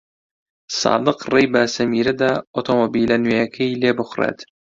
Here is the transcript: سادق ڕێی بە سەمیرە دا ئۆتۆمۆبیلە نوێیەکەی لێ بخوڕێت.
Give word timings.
سادق 0.79 1.17
ڕێی 1.33 1.47
بە 1.53 1.61
سەمیرە 1.75 2.13
دا 2.21 2.31
ئۆتۆمۆبیلە 2.55 3.17
نوێیەکەی 3.23 3.77
لێ 3.81 3.91
بخوڕێت. 3.97 4.39